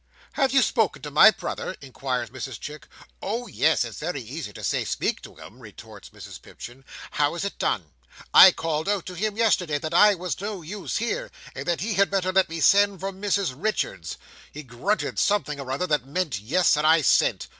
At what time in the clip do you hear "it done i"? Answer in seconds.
7.45-8.51